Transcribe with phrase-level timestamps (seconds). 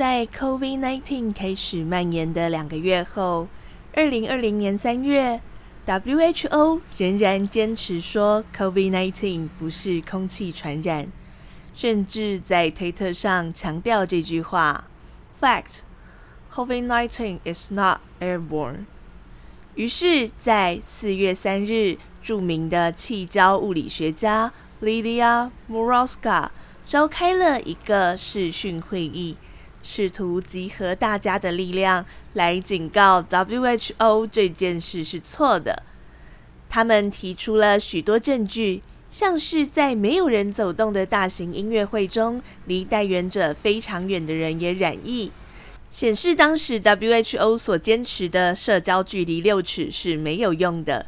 [0.00, 3.48] 在 COVID-19 开始蔓延的两个月后，
[3.92, 5.42] 二零二零年三月
[5.86, 11.08] ，WHO 仍然坚持说 COVID-19 不是空气传染，
[11.74, 14.86] 甚至在推特上强调这句话
[15.38, 15.80] ：“Fact,
[16.50, 18.86] COVID-19 is not airborne。”
[19.76, 26.48] 于是，在四月三日，著名的气胶物理学家 Lidia Morozka
[26.86, 29.36] 召开了一个视讯会议。
[29.92, 35.82] 试图集合大家的力量来警告 WHO 这件事是错的。
[36.68, 45.32] 他们提出了许多证据，像是在没有人走动的大型音乐会中，离代言者非常远的人也染疫，
[45.90, 51.06] 显示当时 WHO 所坚持的社交距离六尺是没有用的。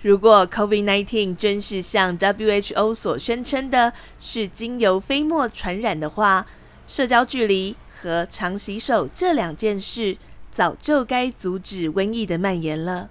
[0.00, 6.46] 如果 COVID-19 真是像 WHO 所宣称的，是经由飞沫传染的话，
[6.86, 10.18] 社交距离和常洗手这两件事，
[10.50, 13.08] 早就该阻止瘟疫的蔓延了。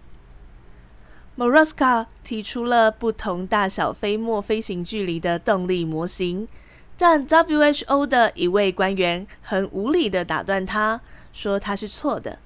[1.35, 6.47] Morozka 提出了不同大小飞沫飞行距离的动力模型，
[6.95, 11.01] 但 WHO 的一位官员很无理地打断他，
[11.33, 12.37] 说他是错的。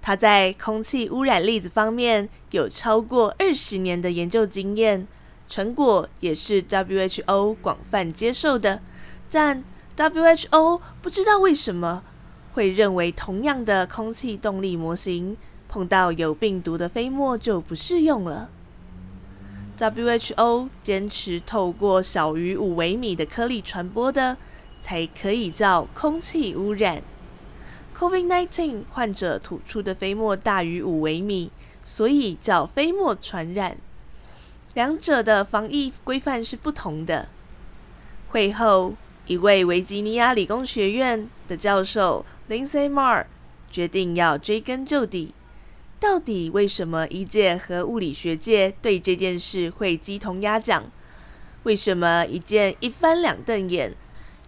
[0.00, 5.06] 他在空气污染粒子方面有超过二十年的研究经验，
[5.46, 8.80] 成果也是 WHO 广泛接受的，
[9.30, 9.62] 但
[9.98, 12.04] WHO 不知道为什么
[12.52, 15.36] 会认为同样的空气动力模型
[15.68, 18.48] 碰到有病毒的飞沫就不适用了。
[19.76, 24.36] WHO 坚持透过小于五微米的颗粒传播的
[24.80, 27.02] 才可以叫空气污染。
[27.96, 31.50] COVID-19 患者吐出的飞沫大于五微米，
[31.82, 33.76] 所以叫飞沫传染。
[34.74, 37.28] 两者的防疫规范是不同的。
[38.28, 38.94] 会后。
[39.28, 43.26] 一位维吉尼亚理工学院的教授 Lindsay Marr
[43.70, 45.34] 决定要追根究底，
[46.00, 50.90] 到底为什么医界和物理学界对这件事会鸡同鸭讲？
[51.64, 53.92] 为什么一件一翻两瞪眼、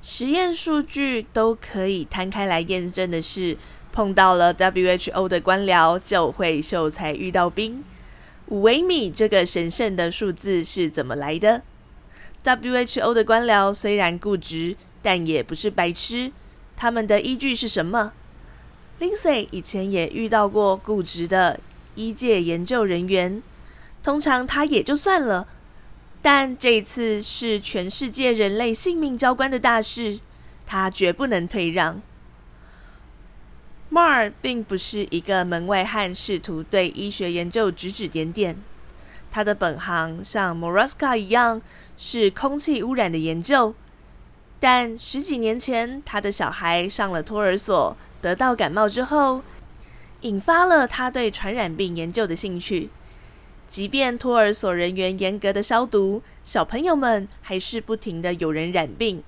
[0.00, 3.59] 实验数据都可以摊开来验证的事，
[3.93, 7.84] 碰到了 WHO 的官僚就会秀才遇到兵？
[8.47, 11.62] 五微米这个神圣的数字是怎么来的
[12.45, 16.33] ？WHO 的官僚虽然固执，但也不是白痴。
[16.77, 18.12] 他们的依据是什么
[18.99, 21.61] ？Lindsay 以前也遇到过固执的
[21.95, 23.43] 医界研究人员，
[24.03, 25.47] 通常他也就算了，
[26.23, 30.21] 但这一次是全世界人类性命交关的大事，
[30.67, 32.00] 他绝不能退让。
[33.91, 38.56] Mar 并不是一个门外汉，试图对医学研究指指点点。
[39.31, 41.63] 他的本行像 Morozka 一样
[41.97, 43.75] 是空气污染的研究，
[44.59, 49.43] 但十几年前他的小孩上了托儿所，得到感冒之后，
[50.23, 52.91] 引发了他对传染病研究的兴趣。
[53.69, 59.23] 即便托儿所人员严格的消毒，小朋友们还是不停的有人染病。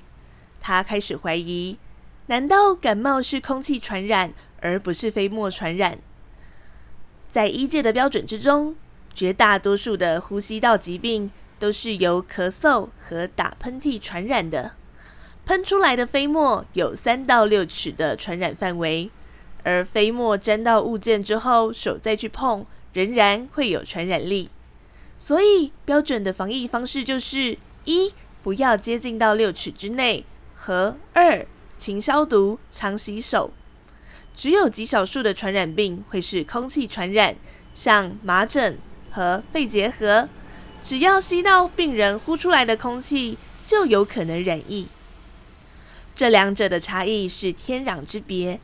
[0.60, 1.78] 他开始怀疑：
[2.26, 5.98] 难道感冒是空气传染，而不是飞沫传染？
[7.30, 8.74] 在医界的标准之中，
[9.14, 14.72] 绝大多数的呼吸道疾病都是由咳嗽和打喷嚏传染的，
[15.44, 19.10] 喷出来的飞沫有三到六尺的传染范围，
[19.62, 24.50] 而飞沫沾到物件之后，手再去碰，仍然会有传染力。
[25.18, 28.12] 所以标准的防疫方式就是：一、
[28.42, 30.24] 不要接近到六尺之内；
[30.56, 31.46] 和二、
[31.78, 33.52] 勤消毒、常洗手。
[34.34, 37.36] 只有极少数的传染病会是空气传染，
[37.74, 38.78] 像麻疹。
[39.12, 40.28] 和肺结核，
[40.82, 44.88] 只要吸到病人呼出来的空气，就有可能染疫。
[46.14, 48.58] 这两者的差异是天壤之别。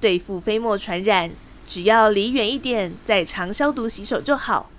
[0.00, 1.30] 对付飞沫传染，
[1.66, 4.70] 只要离远一点，再常消毒洗手就好。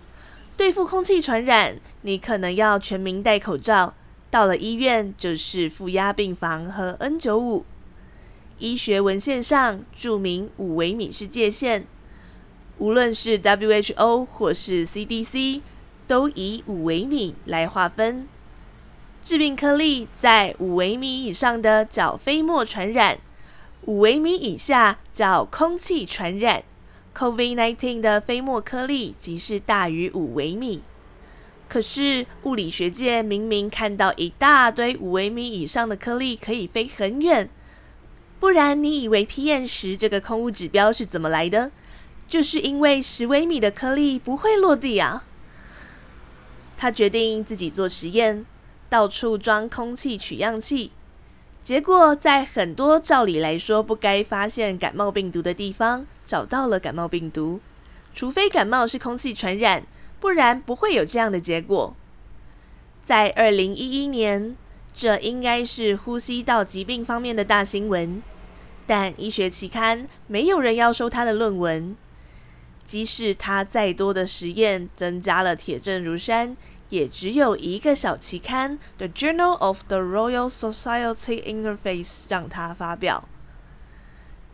[0.55, 3.94] 对付空气传染，你可能要全民戴口罩，
[4.29, 7.63] 到了医院就是负压病房和 N95。
[8.59, 11.85] 医学文献上注明五微米是界限。
[12.77, 15.61] 无论是 WHO 或是 CDC，
[16.07, 18.27] 都以五微米来划分。
[19.23, 23.17] 致病颗粒在五微米以上的叫飞沫传染，
[23.85, 26.63] 五微米以下叫空气传染。
[27.16, 30.83] COVID-19 的飞沫颗粒即是大于五微米。
[31.67, 37.49] 可是物理学界明明看到一大堆五微米以上的颗粒可以飞很远，
[38.39, 41.71] 不然你以为 PM 十这个空污指标是怎么来的？
[42.27, 45.23] 就是因为十微米的颗粒不会落地啊！
[46.77, 48.45] 他决定自己做实验，
[48.89, 50.91] 到处装空气取样器，
[51.61, 57.61] 结果在很多照理来说不该发现感冒病毒的地方找到了感冒病毒，
[58.13, 59.85] 除非感冒是空气传染，
[60.19, 61.95] 不然不会有这样的结果。
[63.03, 64.57] 在二零一一年，
[64.93, 68.21] 这应该是呼吸道疾病方面的大新闻，
[68.87, 71.95] 但医学期刊没有人要收他的论文，
[72.85, 76.55] 即使他再多的实验增加了铁证如山。
[76.90, 83.28] 也只有一个小期刊《The Journal of the Royal Society Interface》让他发表。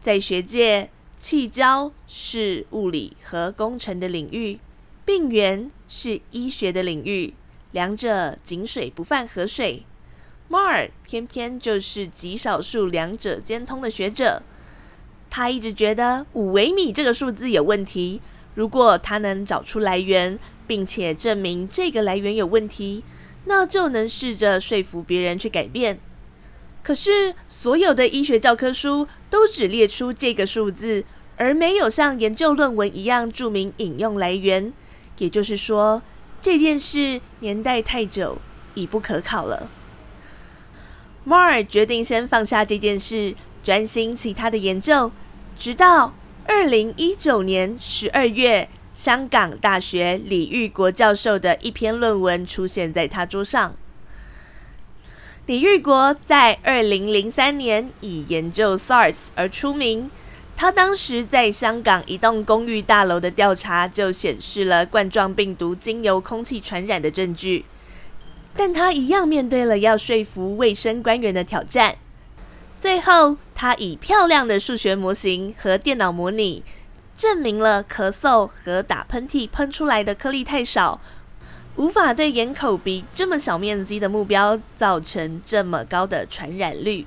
[0.02, 0.90] 在学界，
[1.20, 4.60] 气胶是物理和工程的领域，
[5.04, 7.34] 病原是医学的领域，
[7.74, 9.84] 两者井水不犯河水。
[10.50, 14.42] Marr 偏偏就是极少数两者兼通的学者。
[15.32, 18.22] 他一直觉得五微米这个数字有问题，
[18.54, 20.38] 如果他能找出来源。
[20.68, 23.04] 并且证明这个来源有问题，
[23.44, 26.00] 那就能试着说服别人去改变。
[26.82, 31.04] 可是，所有的医学教科书都只列出这个数字，
[31.36, 34.72] 而没有像研究论文一样注明引用来源。
[35.18, 36.02] 也就是说，
[36.42, 38.38] 这件事年代太久，
[38.74, 39.70] 已不可考了。
[41.28, 45.12] Marr 决定先放下这件事，专心其他的研究，
[45.58, 46.14] 直到
[46.46, 48.70] 二零一九年十二月。
[48.94, 53.74] 香港大学李玉国教授的一篇论文出现在他桌上。
[55.46, 60.12] 李玉国在二零零三年以研究 SARS 而出名。
[60.58, 67.66] 他当时在香港一栋公寓大楼的调查就显示了冠状病毒经由空气传染的证据，
[68.56, 71.96] 但他一样面对了要说服卫生官员的挑战。
[72.82, 76.64] 最后，他以漂亮的数学模型和电脑模拟。
[77.16, 81.00] 证明了咳嗽和打喷嚏喷出来的颗粒太少，
[81.76, 87.06] 无法对眼、口、鼻这么小面积的目标造成这么高的传染率。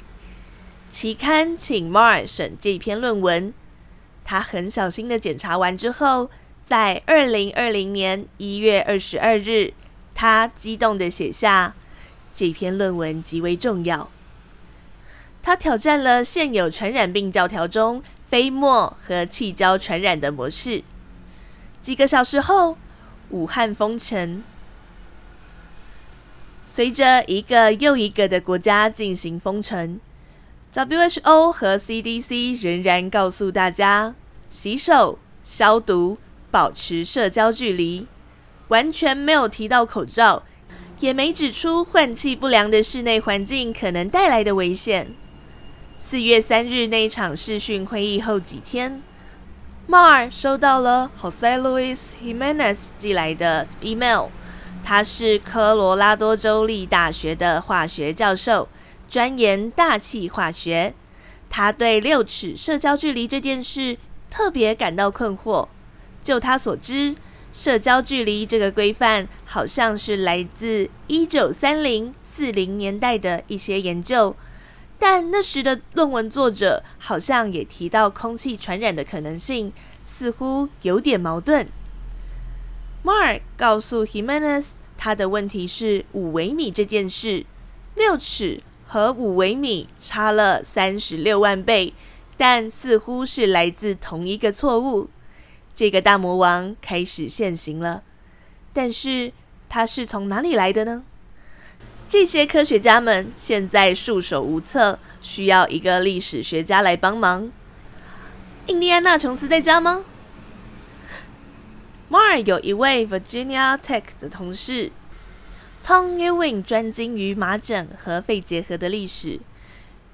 [0.92, 3.52] 期刊请 Mar 审这篇论文，
[4.24, 6.30] 他很小心的检查完之后，
[6.64, 9.72] 在二零二零年一月二十二日，
[10.14, 11.74] 他激动的写下：
[12.32, 14.08] 这篇论文极为重要。
[15.44, 18.02] 他挑战了现有传染病教条中。
[18.26, 20.82] 飞沫和气胶传染的模式。
[21.80, 22.76] 几个小时后，
[23.28, 24.42] 武汉封城。
[26.66, 30.00] 随着一个又一个的国家进行封城
[30.72, 34.16] ，WHO 和 CDC 仍然告诉大家
[34.50, 36.18] 洗手、消毒、
[36.50, 38.08] 保持社交距离，
[38.68, 40.42] 完全没有提到口罩，
[40.98, 45.14] 也没指出换气不良的室内环境可能带来的危险。
[46.06, 49.00] 四月三日那一场视讯会议后几天
[49.88, 54.26] ，Mar 收到了 Jose Luis Jimenez 寄来的 email。
[54.84, 58.68] 他是科罗拉多州立大学的化学教授，
[59.08, 60.92] 专研大气化学。
[61.48, 63.96] 他对六尺社交距离这件事
[64.28, 65.66] 特别感到困惑。
[66.22, 67.16] 就他所知，
[67.50, 74.36] 社交距离这个规范好像是来自一九三零四零年代的一些研究。
[74.98, 79.72] 但那时的论文作者好像也提到空气传染的可能性，
[80.04, 81.68] 似乎有点矛盾。
[83.04, 87.44] Mark 告诉 Jimenez，他的问题是五微米这件事，
[87.94, 91.92] 六尺和五微米差了三十六万倍，
[92.38, 95.10] 但似乎是来自同一个错误。
[95.74, 98.04] 这个大魔王开始现形了，
[98.72, 99.32] 但是
[99.68, 101.04] 他是从哪里来的呢？
[102.06, 107.50] 这些科学家们现在束手无策，需要一个历史学家来帮忙。
[108.66, 110.04] 印第安纳琼斯在家吗
[112.08, 114.92] 摩尔有一位 Virginia Tech 的同事
[115.84, 119.40] ，Tom Ewing 专精于麻疹和肺结核的历史。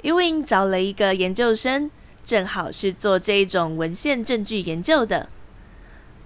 [0.03, 1.91] Ewing 找了一个研究生，
[2.25, 5.29] 正好是做这种文献证据研究的。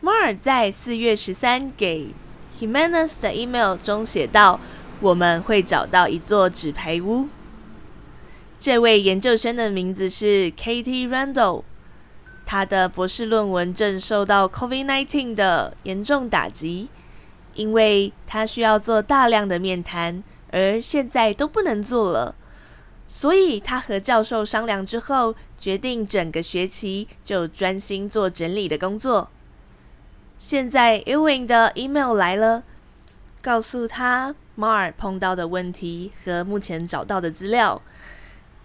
[0.01, 2.09] 摩尔在四月十三给
[2.61, 4.61] Jimenez 的 email 中写道。
[5.05, 7.29] 我们会找到一座纸牌屋。
[8.59, 11.65] 这位研究生的名字是 Katie Randall，
[12.47, 16.89] 他的博士论文正受到 COVID-19 的严重打击，
[17.53, 22.35] 因为他需要做大量的面谈，而现在都不能做了。
[23.07, 29.29] 所以他和教授商量之后，决定整个学期就专心做整理的工作。
[30.39, 32.63] 现在 Ewing 的 email 来了，
[33.43, 34.35] 告诉他。
[34.57, 37.83] Mar 碰到的问题和目前找到的资料，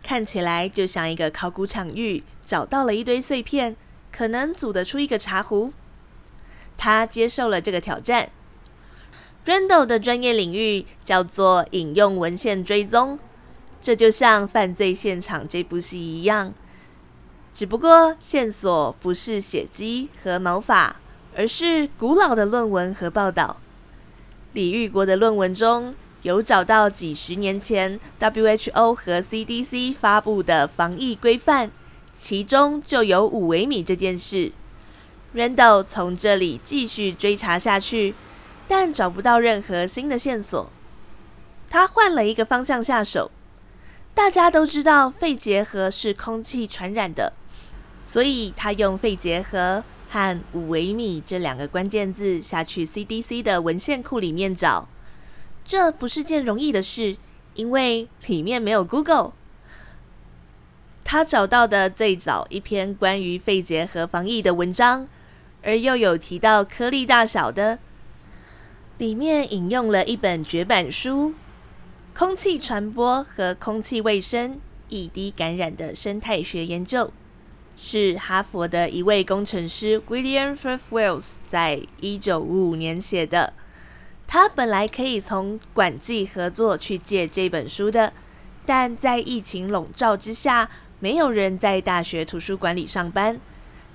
[0.04, 3.76] 看起来就像一个考古场域，找到了一堆碎片，
[4.12, 5.74] 可能组得出一个茶壶。
[6.78, 8.30] 他接受了这个挑战。
[9.46, 13.18] Randall 的专业领域叫做引用文献追踪，
[13.82, 16.54] 这就像《犯罪现场》这部戏一样，
[17.54, 20.98] 只不过线索不是血迹和毛发，
[21.36, 23.58] 而是古老的论文和报道。
[24.54, 31.72] 李玉国的论文中有找到几十年前 WHO 和 CDC 发布的防疫规范，
[32.14, 34.52] 其中就有五微米这件事。
[35.36, 38.16] Randall 从这里继续追查下去，
[38.68, 40.72] 但找不到任何新的线索。
[41.70, 43.30] 他换了一个方向下手。
[44.16, 47.32] 大家都知道肺结核是空气传染的，
[48.02, 54.90] 所以他用肺结核和五微米这两个关键字下去 CDC 的文献库里面找。
[55.64, 57.16] 这不是件容易的事，
[57.54, 59.34] 因为里面没有 Google。
[61.04, 65.08] 他找到的最早一篇关于肺结核防疫的文章，
[65.64, 67.80] 而又有提到颗粒大小的，
[68.98, 71.34] 里面引用了一本绝版书。
[72.16, 77.14] 空气传播和空气卫生易滴感染的生态学研究，
[77.82, 83.54] 是哈佛的一位工程师 William Firth Wells 在一九五五年写的。
[84.28, 88.12] 他本来可以从馆际合作去借这本书的，
[88.66, 90.70] 但在疫情笼罩之下，
[91.00, 93.40] 没有人在大学图书馆里上班，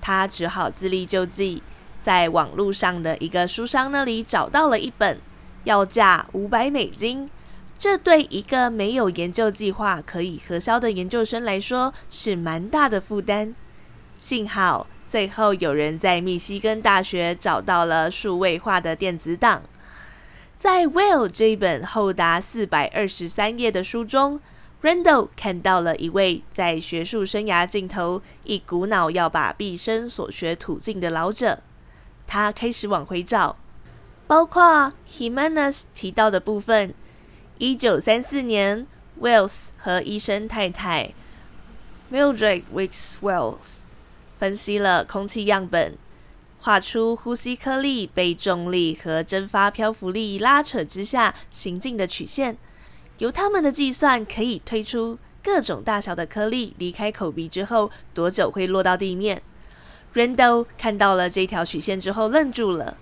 [0.00, 1.62] 他只好自力救济，
[2.00, 5.20] 在网络上的一个书商那里找到了一本，
[5.64, 7.28] 要价五百美金。
[7.78, 13.54] 这对一个没有研究计划可以核销的研究生来说是蛮大的负担。
[14.18, 19.62] 幸好最后有人在密西根大学找到了数位化的电子档。
[20.56, 24.40] 在 Well 这本厚达四百二十三页的书中
[24.83, 31.62] ，Randall 看到了一位在学术生涯尽头一股脑要把毕生所学吐尽的老者。
[32.26, 33.56] 他开始往回找，
[34.26, 36.94] 包括 Himanas 提到的部分。
[37.59, 38.87] 一九三四年
[39.21, 41.12] ，Wells 和医生太太
[42.11, 43.83] Mildred Weeks Wells
[44.44, 45.96] 分析了空气样本，
[46.60, 52.58] 画出呼吸颗粒被重力和蒸发漂浮力拉扯之下行进的曲线。
[53.16, 59.40] 由他们的计算，可以推出各种大小的颗粒离开口鼻之后多久会落到地面。
[60.12, 62.98] Randall 看到了这条曲线之后愣住了，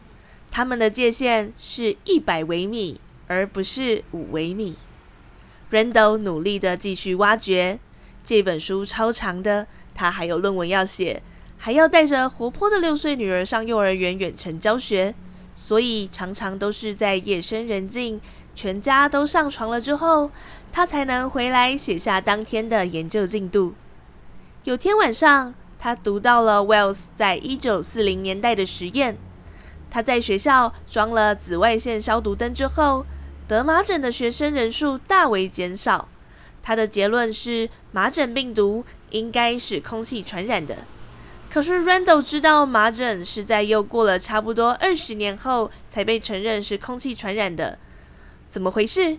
[0.53, 3.01] 他们的界限是一百微米。
[3.27, 4.77] 而不是五微米。
[5.73, 7.81] Randall 努力的继续挖掘，
[8.25, 11.23] 这本书超长的，他还有论文要写，
[11.65, 15.15] 还要带着活泼的六岁女儿上幼儿园远程教学，
[15.55, 18.21] 所以常常都是在夜深人静、
[18.57, 20.33] 全家都上床了之后，
[20.73, 23.75] 他才能回来写下当天的研究进度。
[24.65, 29.17] 有天晚上，他读到了 Wells 在一九四零年代的实验，
[29.89, 33.07] 他在学校装了紫外线消毒灯之后。
[33.47, 36.09] 得麻疹的学生人数大为减少。
[36.63, 40.79] 他的结论是，麻疹病毒应该是空气传染的。
[41.53, 47.79] 可是 Randall 知道麻疹是在又过了差不多二十年后才被承认是空气传染的。
[48.49, 49.19] 怎么回事？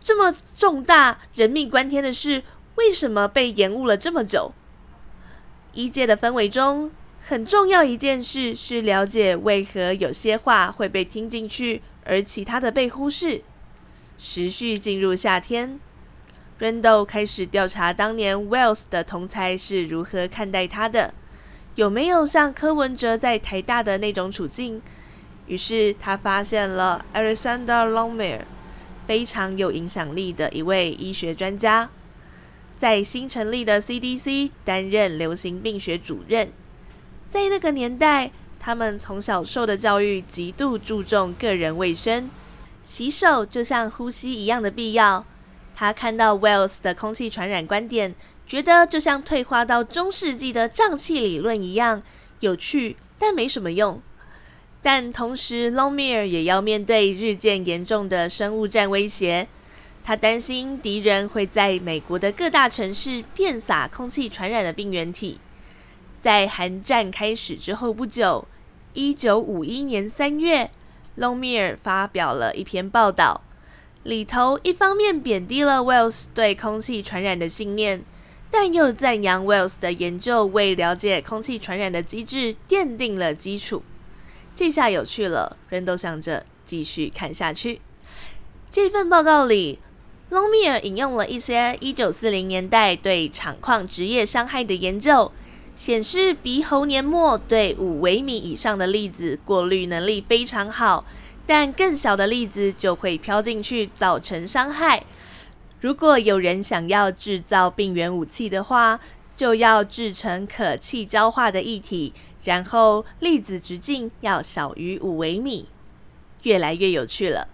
[0.00, 2.44] 这么重大、人命关天的事，
[2.76, 4.52] 为什么被延误了这么久？
[5.72, 13.42] 医界的氛围中，很重要一件事是了解为何有些话会被听进去，而其他的被忽视。
[14.16, 15.80] 持续进入夏天
[16.60, 21.12] ，Randall 开始调查当年 Wells 的同才是如何看待他的，
[21.74, 24.80] 有没有像柯文哲在台大的那种处境。
[25.46, 28.42] 于是他发现了 Alexander Longmire，
[29.06, 31.90] 非常有影响力的一位医学专家，
[32.78, 36.50] 在新成立的 CDC 担任流行病学主任。
[37.30, 42.30] 在那个年代，他们从小受的教育极度注重个人卫生。
[42.84, 45.26] 洗手就像呼吸一样的必要。
[45.74, 48.14] 他看到 Wells 的空气传染观点，
[48.46, 52.02] 觉得就像退化到中世纪的瘴气理论一样
[52.40, 54.00] 有趣，但没什么用。
[54.82, 59.48] 但同时，Longmire 也要面对日渐严重的生物战威胁。
[60.04, 65.40] 他担心敌人会在美国的各大城市遍撒空气传染的病原体。
[66.20, 68.46] 在韩战开始之后不久，
[68.92, 70.70] 一九五一年三月。
[71.16, 73.42] Longmire 发表了一篇报道，
[74.02, 78.02] 里头一方面贬低了 Wells 对空气传染的信念，
[78.56, 83.82] 但又赞扬 Wells 的研究为了解空气传染的机制奠定了基础。
[84.54, 87.80] 这下有趣了，人都想着继续看下去。
[88.70, 89.80] 这份报告里
[90.30, 95.32] ，Longmir 引用了一些1940年代对厂矿职业伤害的研究。
[95.74, 101.04] 显示鼻喉黏膜对五微米以上的粒子过滤能力非常好，
[101.44, 105.04] 但更小的粒子就会飘进去造成伤害。
[105.84, 108.98] 如果有人想要制造病原武器的话，
[109.36, 115.68] 就要制成可气胶化的液体，然后粒子直径要小于五微米。
[116.44, 117.48] 越来越有趣了。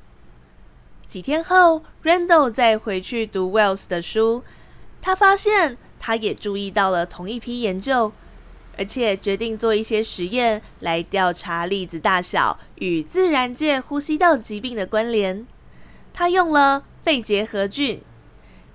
[1.08, 4.44] 几天后，Randall 再回去读 Wells 的书，
[5.02, 8.12] 他发现他也注意到了同一批研究，
[8.78, 15.44] 而且决定做一些实验来调查粒子大小与自然界呼吸道疾病的关联。
[16.12, 18.00] 他用了肺结核菌，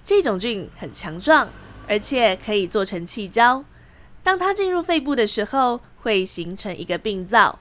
[0.06, 1.50] 这种菌很强壮。
[1.88, 3.64] 而且可以做成气胶。
[4.24, 7.60] 当它进入肺部的时候，会形成一个病灶。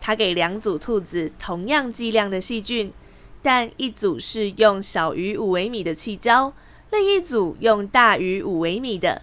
[0.00, 2.92] 他给两组兔子同样剂量的细菌，
[3.40, 6.52] 但一组是用小于五微米的气胶，
[6.90, 9.22] 另一组用大于五微米的。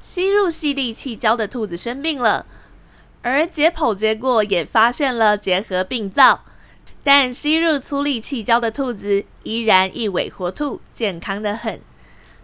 [0.00, 2.46] 吸入细粒气胶的兔子生病了，
[3.22, 6.44] 而解剖结果也发现了结核病灶。
[7.02, 11.80] 但吸入粗粒气胶的兔子依然一尾活兔，健康的很。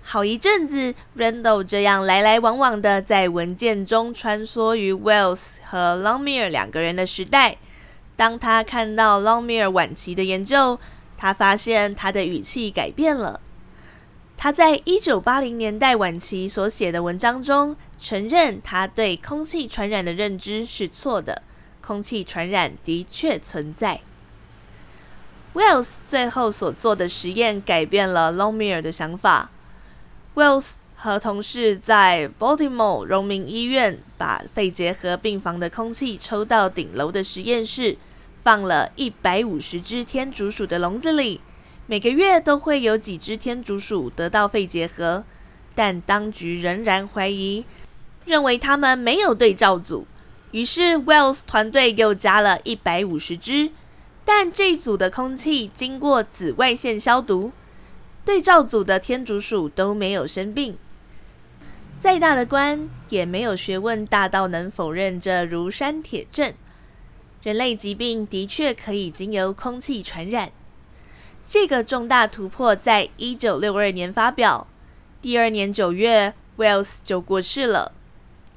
[0.02, 7.58] 好一阵子，Randall 这样来来往往的在文件中穿梭于 Wells 和 Longmire 两个人的时代。
[8.14, 10.78] 当他看到 Longmire 晚期的研究，
[11.18, 13.40] 他发现他的语气改变了。
[14.38, 21.42] 他在一九八零年代晚期所写的文章中，承认他对空气传染的认知是错的。
[21.80, 24.00] 空气传染的确存在。
[25.56, 29.50] Wells 最后所做的实验改变了 Longmire 的想法。
[30.34, 37.96] Wells 和同事在 Baltimore 荣民医院把肺结核病房的空气抽到顶楼的实验室，
[38.44, 41.40] 放了一百五十只天竺鼠的笼子里，
[41.86, 45.24] 每个月都会有几只天竺鼠得到肺结核，
[45.74, 47.64] 但当局仍然怀疑，
[48.26, 50.06] 认为他们没有对照组。
[50.50, 53.70] 于是 Wells 团队又加了一百五十只，
[54.26, 57.52] 但这组的空气经过紫外线消毒。
[58.24, 60.76] 对照组的天竺鼠都没有生病，
[62.00, 66.52] 再大的官也没有学问大到能否认这如山铁证。
[67.44, 70.50] 人类疾病的确可以经由空气传染。
[71.48, 74.66] 这个重大突破在一九六二年发表，
[75.22, 77.92] 第二年九月，Wells 就过世了。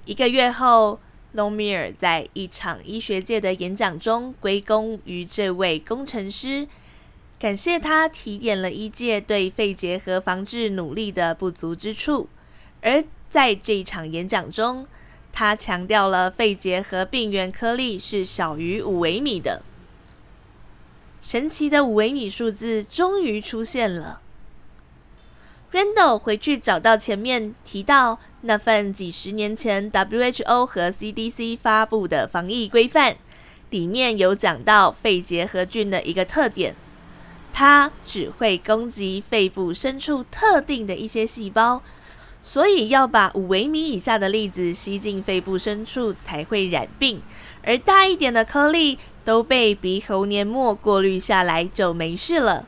[0.05, 0.99] 一个月后
[1.35, 6.67] ，Longmire 在一场医学界的演讲中归功于这位工程师。
[7.39, 12.27] 感谢他提点了医界对肺结核防治努力的不足之处，
[12.81, 14.85] 而在这一场演讲中，
[15.31, 19.61] 他强调了肺结核病原颗粒是小于五微米的。
[21.21, 24.19] 神奇的五微米数字终于出现了。
[25.71, 33.15] Randall 回去找到前面提到那份几十年前 WHO 和 CDC 发布的防疫规范，
[33.69, 36.75] 里面有讲到肺结核菌的一个特点。
[37.53, 41.83] 它只会攻击肺部深处特定的一些细胞，
[42.41, 47.21] 所以要把五微米以下的粒子吸进肺部深处才会染病，
[47.63, 52.67] 而大一点的颗粒都被鼻喉黏膜过滤下来就没事了。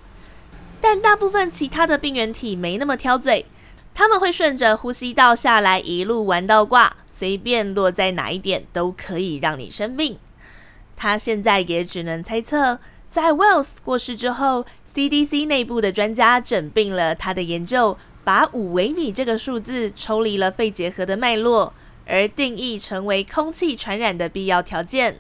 [0.82, 3.46] 但大部分其他的病原体没那么挑嘴，
[3.94, 10.18] 它们会顺着呼吸道下来，一路玩到挂，随便落在哪一点都可以让你生病。
[10.96, 12.80] 他现在也只能猜测。
[13.10, 21.74] 在 Wells 过世之后，CDC 内部的专家整并了他的研究，把五微米这个数字抽离了肺结核的脉络，
[22.06, 25.20] 而定义成为空气传染的必要条件。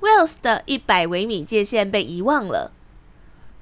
[0.00, 2.72] Wells 的一百微米界限被遗忘了。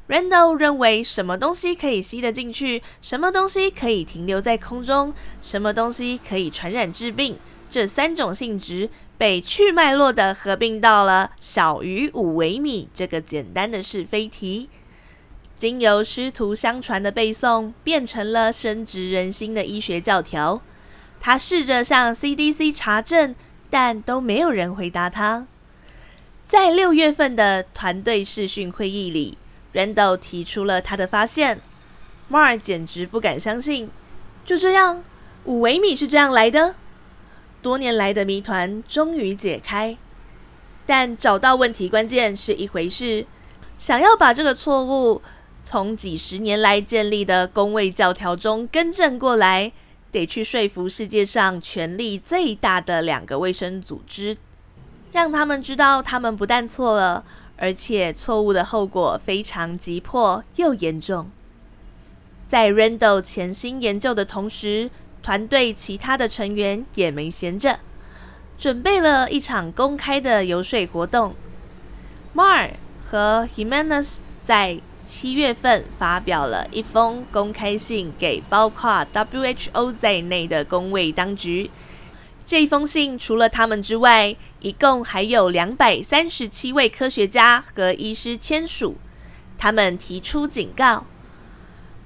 [0.09, 7.37] Randall 认为，什么东西可以吸得进去，什么东西可以停留在空中，什么东西可以传染致病，
[7.71, 8.89] 这三种性质。
[9.19, 14.69] 被去脉络的合并到了小于五微米这个简单的是非题，
[15.57, 20.61] 经由师徒相传的背诵，变成了深植人心的医学教条。
[21.19, 23.35] 他试着向 CDC 查证，
[23.71, 25.47] 但都没有人回答他。
[26.47, 29.39] 在六月份的团队视讯会议里
[29.77, 31.61] ，Randall 提出了他的发现
[32.31, 33.91] ，Mar 简直不敢相信，
[34.47, 35.05] 就这样，
[35.45, 36.75] 五微米是这样来的。
[37.61, 39.97] 多年来的谜团终于解开，
[40.87, 43.27] 但找到问题关键是一回事，
[43.79, 45.21] 想要把这个错误
[45.65, 49.73] 从几十年来建立的公卫教条中更正过来，
[50.13, 54.37] 得去说服世界上权力最大的两个卫生组织，
[55.11, 57.25] 让他们知道他们不但错了，
[57.57, 61.31] 而且错误的后果非常急迫又严重。
[62.47, 64.91] 在 Randall 潜心研究的同时，
[65.23, 67.81] 团队其他的成员也没闲着，
[68.57, 71.35] 准备了一场公开的游说活动。
[72.35, 72.71] Mar
[73.03, 81.71] 和 Jimenez 在七月份发表了一封公开信给包括 WHO 在内的公卫当局。
[82.47, 88.97] 这封信除了他们之外，一共还有两百三十七位科学家和医师签署。
[89.59, 91.05] 他们提出警告：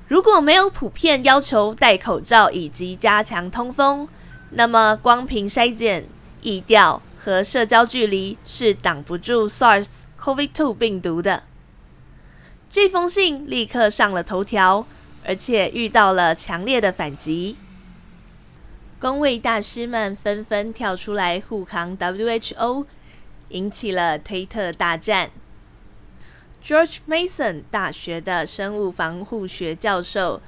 [0.08, 4.08] 如果没有普遍要求戴口罩以及加强通风，
[4.52, 6.08] 那么光凭筛检、
[6.40, 11.42] 疫调和社交距离是挡不住 SARS-CoV-2 病毒的。
[12.70, 14.86] 这封信立刻上了头条，
[15.22, 17.58] 而且遇到了强烈的反击。
[19.00, 22.84] 公卫大师们纷纷跳出来护航 WHO，
[23.48, 25.30] 引起了推特大战。
[26.62, 30.42] George Mason 大学的生物防护学教授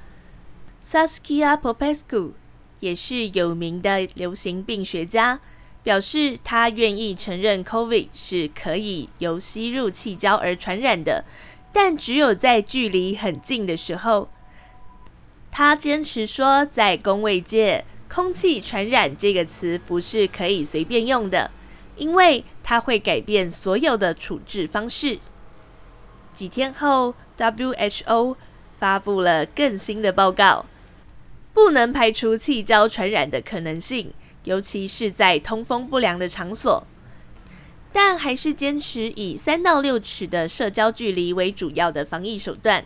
[0.83, 2.33] Saskia Popescu
[2.79, 5.39] 也是有名的流行病学家，
[5.81, 11.25] 表示他愿意承认 COVID 是可以由吸入气胶而传染的。
[11.71, 14.29] 但只有在距离很近的时候，
[15.49, 21.49] 他坚持说，在公卫界，“空气传染”这个词不是可以随便用的，
[21.95, 25.17] 因为它会改变所有的处置方式。
[26.31, 28.35] 几天后，WHO
[28.77, 30.67] 发布了更新的报告，
[31.55, 36.85] 不能排除气胶传染的可能性，尤其是在通风不良的场所。
[37.91, 42.85] 但还是坚持以三到六尺的社交距离为主要的防疫手段，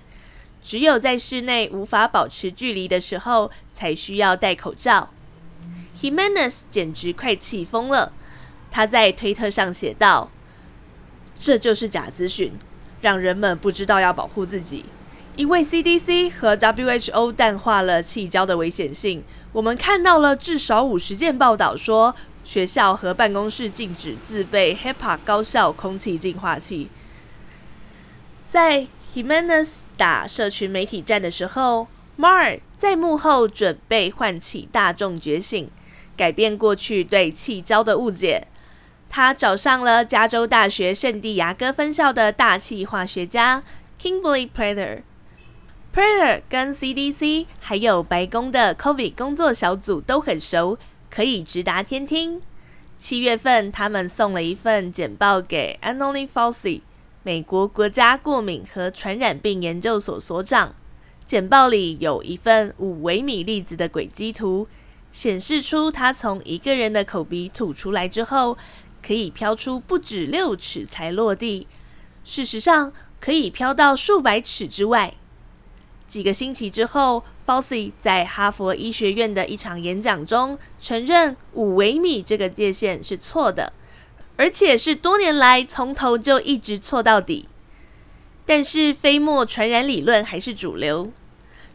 [0.61, 5.09] 只有在室内无法保持距离的时候，才需要戴口罩。
[5.99, 8.13] Jimenez 简直快气疯了，
[8.69, 10.29] 他在推特上写道
[11.39, 12.53] ：“这就是假资讯，
[13.01, 14.85] 让人们不知道要保护自己。
[15.35, 22.15] 因为 CDC 和 WHO 淡化了气胶的危险性，我们看到了至少五十件报道说。”
[22.47, 26.89] 学校和办公室禁止自备 HEPA 高效空气净化器。
[28.47, 35.69] 在 Jimenez 打社群媒体战的时候，Mar 在幕后准备唤起大众觉醒，
[36.17, 38.47] 改变过去对气胶的误解。
[39.09, 43.63] 他找上了加州大学圣地牙哥分校的大气化学家
[44.01, 45.03] Kimberly Prater。
[45.93, 50.77] Prater 跟 CDC 还有白宫的 COVID 工作小组都很熟。
[51.09, 52.41] 可以直达天听。
[52.97, 56.81] 七月份，他们送了一份简报给 Anthony Fauci，
[57.23, 60.75] 美国国家过敏和传染病研究所所长。
[61.25, 64.67] 简报里有一份五微米粒子的轨迹图，
[65.11, 68.57] 显示出它从一个人的口鼻吐出来之后，
[69.05, 71.67] 可以飘出不止六尺才落地。
[72.23, 75.15] 事实上，可以飘到数百尺之外。
[76.07, 83.73] 几个星期之后，Fauci 在哈佛医学院的一场演讲中承认五微米这个界限是错的，
[84.37, 87.49] 而且是多年来从头就一直错到底。
[88.45, 91.11] 但是飞沫传染理论还是主流。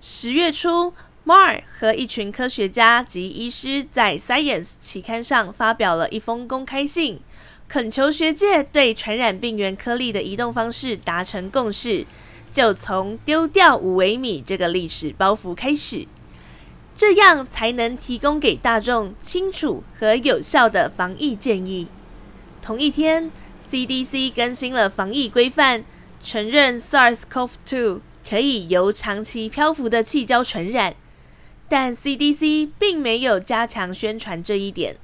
[0.01, 7.21] 十月初 Mar 和一群科学家及医师在 Science 期刊上发表了一封公开信，
[7.69, 12.05] 恳求学界对传染病原颗粒的移动方式达成共识。
[12.53, 16.07] 就从丢掉五微米这个历史包袱开始，
[16.95, 21.87] 这样才能提供给大众清楚和有效的防疫建议。
[22.61, 23.31] 同一天
[23.67, 25.85] ，CDC 更新了防疫规范，
[26.23, 30.95] 承认 SARS-CoV-2 可以由长期漂浮的气胶传染，
[31.73, 34.97] 但 CDC 并没有加强宣传这一点。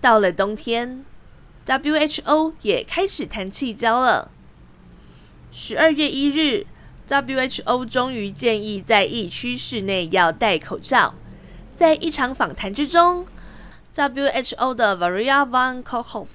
[0.00, 1.04] 到了冬天
[1.66, 4.30] ，WHO 也开始谈气胶了。
[5.52, 6.64] 十二月一日
[7.06, 11.14] ，WHO 终于建议在疫区室内要戴口罩。
[11.76, 13.26] 在一场访谈之中
[13.94, 16.28] ，WHO 的 Maria Van Kerkhove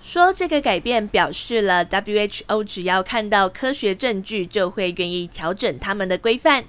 [0.00, 6.64] 说：“这个改变表示了 WHO 只要看到科学证据，就会愿意调整他们的规范。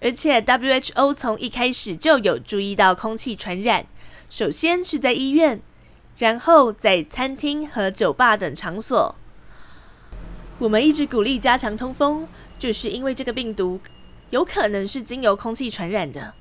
[0.00, 3.86] 而且 WHO 从一开始就有注意到空气传染，
[4.28, 5.60] 首先是在医院，
[6.18, 9.14] 然后在餐厅和酒吧等场所。”
[10.58, 13.80] 我们一直鼓励加强通风，就是因为这个病毒
[14.28, 16.34] 有可能是经由空气传染的。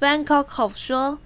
[0.00, 1.18] ，Van Karkov 说，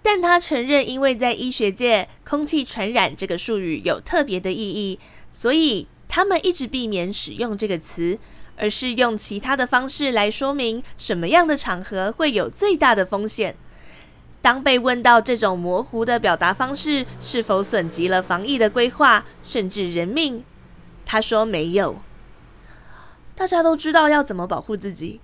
[0.00, 5.00] 但他承认，因为在医学界，空气传染这个术语有特别的意义，
[5.32, 8.20] 所以他们一直避免使用这个词，
[8.56, 13.56] 而是用其他的方式来说明什么样的场合会有最大的风险。
[14.42, 20.44] 当被问到这种模糊的表达方式是否损及了防疫的规划，甚至人命，
[21.04, 21.96] 他说没有，
[23.34, 25.20] 大家都知道要怎么保护自己，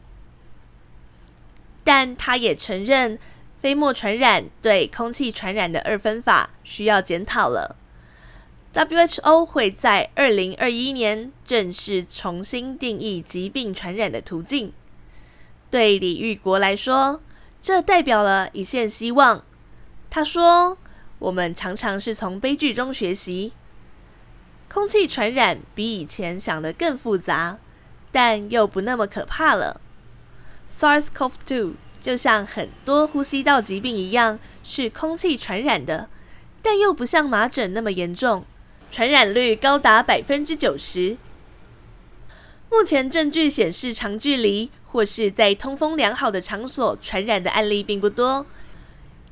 [1.85, 3.16] 但他也承认
[3.61, 7.77] 飞沫传染对空气传染的二分法需要检讨了。
[8.74, 14.72] WHO 会在二零二一年正式重新定义疾病传染的途径。
[15.70, 17.20] 对李玉国来说，
[17.61, 19.44] 这代表了一线希望。
[20.08, 20.78] 他说
[21.20, 23.52] ：“我们常常是从悲剧中学习。
[24.70, 27.58] 空气传染比以前想的更复杂，
[28.11, 29.82] 但又不那么可怕了。
[30.70, 36.08] SARS-CoV-2 就像很多呼吸道疾病一样，是空气传染的，
[36.62, 38.46] 但又不像麻疹那么严重。”
[38.92, 41.16] 传染率高达百分之九十。
[42.70, 48.44] 目前证据显示，长距离或是在通风良好的场所传染的案例并不多。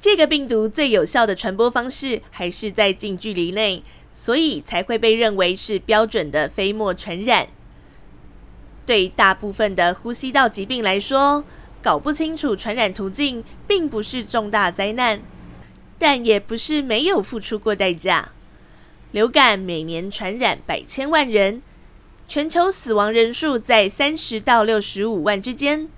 [0.00, 3.82] 这个病毒最有效的传播方式还是在近距离内，
[4.14, 7.46] 所以才会被认为是标准的飞沫传染。
[8.86, 11.44] 对大部分的呼吸道疾病来说，
[11.82, 15.20] 搞不清楚传染途径并不是重大灾难，
[15.98, 18.32] 但也不是没有付出过代价。
[19.12, 21.62] 流感每年传染百千万人，
[22.28, 25.88] 全球死亡人数在三十到六十五万之间。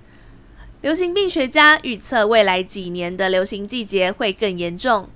[0.81, 5.07] 流行病学家预测，未来几年的流行季节会更严重。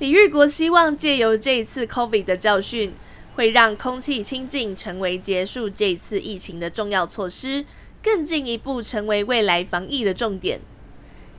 [0.00, 2.92] 李玉国希望借由这次 COVID 的教训，
[3.36, 7.64] 会让空气清净成为结束这次疫情的重要措施，
[8.02, 10.60] 更进一步成为未来防疫的重点。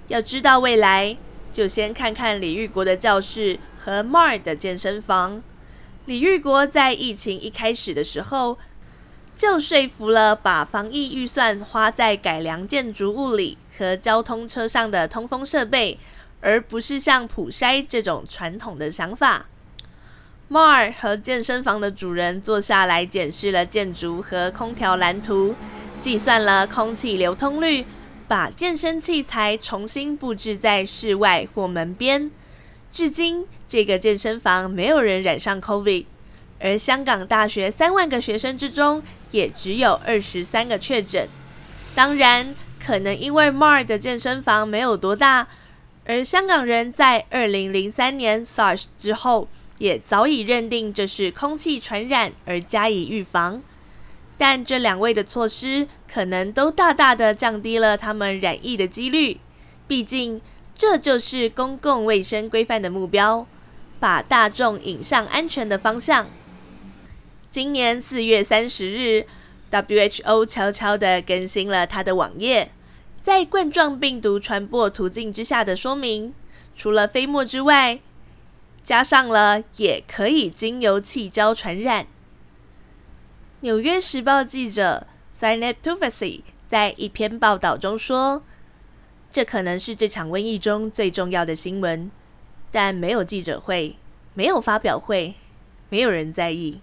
[0.08, 1.18] 要知道未来，
[1.52, 5.44] 就先看看李玉国的教室和 Mar 的健身房。
[6.06, 8.58] 李玉国在疫情一开始的时候，
[9.38, 15.98] 就说服了把防疫预算花在改良建筑物里和交通车上的通风设备，
[16.42, 19.46] 而不是像普筛这种传统的想法。
[20.50, 25.56] Mar 和健身房的主人坐下来检视了建筑和空调蓝图，
[26.02, 27.86] 计算了空气流通率，
[28.28, 32.30] 把健身器材重新布置在室外或门边。
[32.94, 36.06] 至今，这个健身房没有人染上 COVID，
[36.60, 39.02] 而香港大学三万个学生之中，
[39.32, 41.28] 也只有二十三个确诊。
[41.96, 45.48] 当然，可能因为 Mar 的健身房没有多大，
[46.06, 49.48] 而香港人在二零零三年 SARS 之后，
[49.80, 53.64] 也早已认定这是空气传染而加以预防。
[54.38, 59.40] 但这两位的措施，可能都大大的降低了他们染疫的几率。
[59.88, 60.40] 毕竟，
[60.76, 63.46] 这就是公共卫生规范的目标，
[64.00, 66.28] 把大众引向安全的方向。
[67.52, 69.28] 今年四月三十日
[69.72, 72.72] ，WHO 悄悄地更新了它的网页，
[73.22, 76.34] 在冠状病毒传播途径之下的说明，
[76.76, 78.00] 除了飞沫之外，
[78.84, 82.08] 加上了也可以经由气交传染。
[83.62, 85.06] 纽约时报记者
[85.40, 88.44] Zainab Tufekci 在一篇报道中说。
[89.34, 92.12] 这可能是这场瘟疫中最重要的新闻，
[92.72, 93.96] 但没有记者会，
[94.36, 95.34] 没有发表会，
[95.90, 96.80] 没有人在意。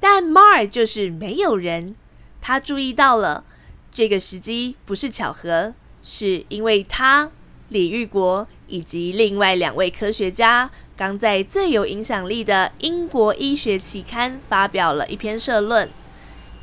[0.00, 1.94] 但 Mar 就是没有人，
[2.40, 3.44] 他注意到了
[3.92, 7.30] 这个时机不是巧合，是因为他
[7.68, 15.88] 李玉国以及另外两位科学家刚在最有影响力的英国医学期刊发表了一篇社论，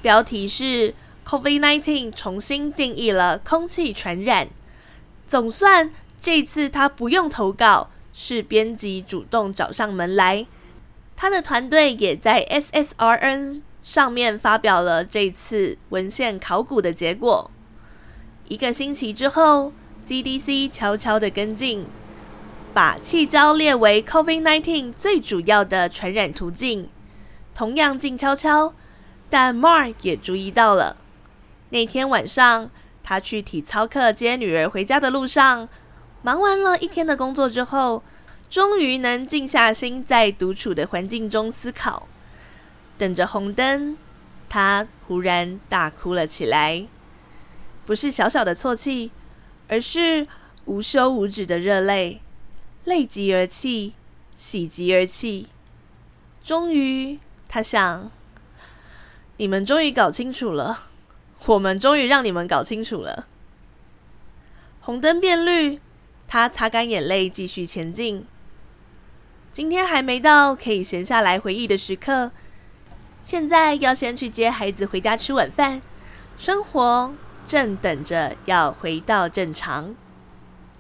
[0.02, 0.94] 标题是。
[1.32, 4.50] COVID-19 重新定义了空气传染。
[5.30, 5.90] 总算
[6.20, 10.46] 这次他不用投稿，是编辑主动找上门来。
[11.16, 17.50] 他的团队也在 SSRN 上面发表了这次文献考古的结果。
[18.50, 19.72] 一个星期之后
[20.06, 21.86] ，CDC 悄悄的跟进，
[22.74, 26.90] 把气交列为 COVID-19 最主要的传染途径。
[27.56, 28.74] 同样静悄悄，
[29.30, 30.98] 但 Mar 也注意到了。
[31.72, 32.70] 那天晚上，
[33.02, 35.68] 他去体操课接女儿回家的路上，
[36.22, 38.04] 忙完了一天的工作之后，
[38.50, 42.08] 终于能静下心在独处的环境中思考。
[42.98, 43.98] 等着红灯，
[44.50, 46.86] 他忽然大哭了起来，
[47.86, 49.10] 不是小小的啜泣，
[49.70, 50.28] 而是
[50.66, 52.22] 无休无止的热泪，
[52.84, 53.94] 泪极而泣，
[54.36, 55.48] 喜极而泣。
[56.44, 58.12] 终于，他想：
[59.38, 60.91] 你们终于搞清楚了。
[61.46, 63.28] 我们终于让你们搞清楚了。
[64.80, 65.80] 红灯变绿，
[66.28, 68.26] 他擦干眼泪，继续前进。
[69.52, 72.32] 今天还没到可以闲下来回忆的时刻，
[73.24, 75.82] 现在要先去接孩子回家吃晚饭，
[76.38, 77.14] 生活
[77.48, 79.96] 正等着要回到正常。